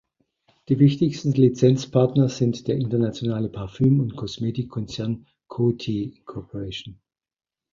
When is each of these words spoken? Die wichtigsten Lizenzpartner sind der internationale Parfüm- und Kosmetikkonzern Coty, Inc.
Die 0.67 0.79
wichtigsten 0.79 1.31
Lizenzpartner 1.33 2.27
sind 2.27 2.67
der 2.67 2.75
internationale 2.75 3.49
Parfüm- 3.49 3.99
und 3.99 4.15
Kosmetikkonzern 4.15 5.27
Coty, 5.47 6.23
Inc. 6.27 6.93